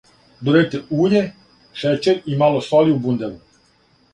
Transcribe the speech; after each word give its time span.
Додајте 0.47 0.79
уље, 1.03 1.21
шећер 1.83 2.33
и 2.33 2.39
мало 2.43 2.65
соли 2.71 2.97
у 2.97 2.99
бундеву. 3.05 3.39